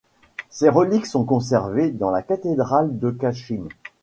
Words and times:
Ses 0.49 0.69
reliques 0.69 1.05
sont 1.05 1.25
conservées 1.25 1.91
dans 1.91 2.09
la 2.09 2.23
cathédrale 2.23 2.97
de 2.97 3.11
Kachine. 3.11 3.69